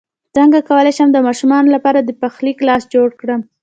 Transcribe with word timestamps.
څنګه 0.35 0.59
کولی 0.69 0.91
شم 0.97 1.09
د 1.13 1.17
ماشومانو 1.27 1.73
لپاره 1.75 1.99
د 2.01 2.09
پخلی 2.21 2.53
کلاس 2.59 2.83
جوړ 2.93 3.07
کړم 3.19 3.41